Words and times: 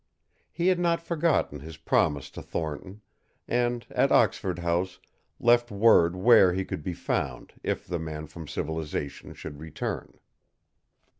He 0.51 0.69
had 0.69 0.79
not 0.79 0.99
forgotten 1.03 1.59
his 1.59 1.77
promise 1.77 2.31
to 2.31 2.41
Thornton, 2.41 3.01
and 3.47 3.85
at 3.91 4.11
Oxford 4.11 4.57
House 4.57 4.97
left 5.39 5.69
word 5.69 6.15
where 6.15 6.53
he 6.53 6.65
could 6.65 6.81
be 6.81 6.93
found 6.95 7.53
if 7.61 7.85
the 7.85 7.99
man 7.99 8.25
from 8.25 8.47
civilization 8.47 9.35
should 9.35 9.59
return. 9.59 10.17